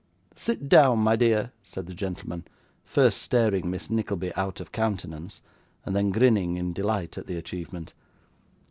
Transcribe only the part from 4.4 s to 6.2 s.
of countenance, and then